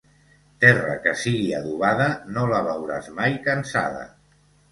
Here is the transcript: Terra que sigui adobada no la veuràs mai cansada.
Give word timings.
Terra 0.63 0.93
que 1.03 1.11
sigui 1.23 1.51
adobada 1.57 2.07
no 2.37 2.47
la 2.53 2.63
veuràs 2.69 3.13
mai 3.19 3.39
cansada. 3.51 4.01